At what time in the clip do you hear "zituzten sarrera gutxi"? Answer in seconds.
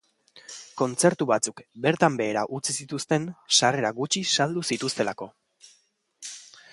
2.77-4.27